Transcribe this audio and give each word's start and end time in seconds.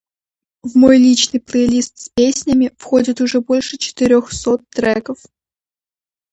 В 0.63 0.75
мой 0.75 0.97
личный 0.97 1.39
плейлист 1.39 1.99
с 1.99 2.09
песнями 2.09 2.71
входит 2.79 3.21
уже 3.21 3.39
больше 3.39 3.77
четырёхсот 3.77 4.67
треков. 4.69 5.23